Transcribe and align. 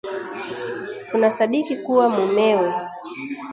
Tunasadiki 1.09 1.75
kuwa, 1.83 2.09
mumewe 2.09 2.73